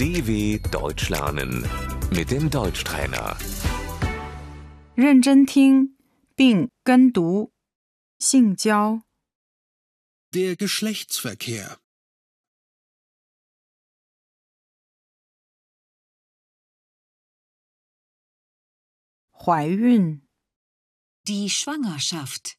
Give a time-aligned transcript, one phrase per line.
[0.00, 1.64] DW Deutsch lernen
[2.10, 3.36] mit dem Deutschtrainer.
[4.94, 5.96] 认真听
[6.34, 7.52] 并跟读。
[8.18, 9.02] 性交、
[10.32, 11.78] Der Geschlechtsverkehr.
[19.32, 20.26] 怀孕、
[21.28, 22.58] Die Schwangerschaft.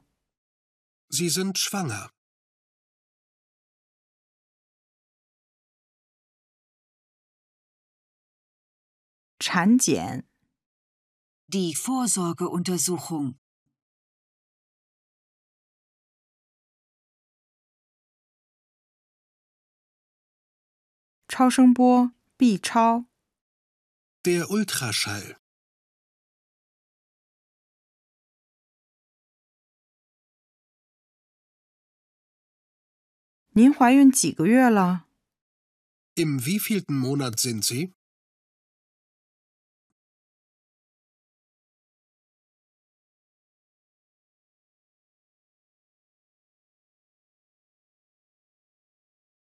[1.13, 2.09] Sie sind schwanger.
[11.47, 13.37] Die Vorsorgeuntersuchung.
[24.25, 25.40] Der Ultraschall.
[33.53, 35.07] 您怀孕几个月了
[36.15, 37.91] ？Im wievielten Monat sind Sie?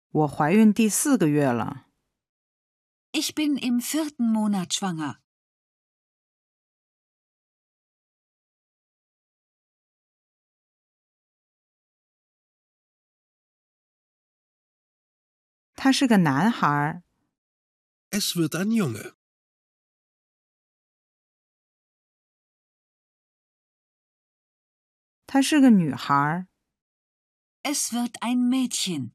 [0.10, 1.88] 我怀孕第四个月了。
[3.14, 5.25] Ich bin im vierten Monat schwanger.
[15.86, 17.04] 他是个男孩儿
[18.10, 19.14] ，Es wird ein Junge.
[25.28, 26.48] 她是个女孩儿。
[27.62, 29.12] Es wird ein Mädchen.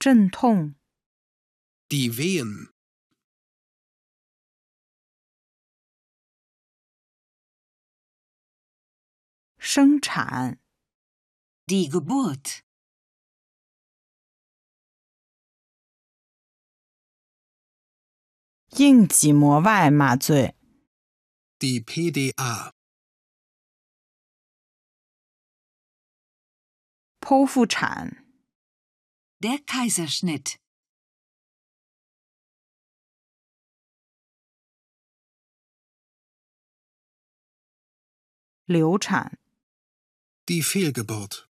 [0.00, 0.74] 阵痛、
[1.88, 2.71] Die Wehen.
[9.64, 10.58] 生产、
[11.68, 12.64] Die Geburt.
[18.70, 20.56] 硬脊膜外麻醉、
[21.60, 22.72] Die PDA.
[27.20, 28.16] 剖腹产、
[29.38, 30.58] Der Kaiserschnitt.
[38.66, 39.41] 流产、
[40.48, 41.48] Die Fehlgeburt.